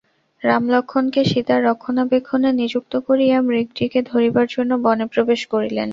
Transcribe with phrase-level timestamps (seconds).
[0.41, 5.89] রাম লক্ষ্মণকে সীতার রক্ষণাবেক্ষণে নিযুক্ত করিয়া মৃগটিকে ধরিবার জন্য বনে প্রবেশ করিলেন।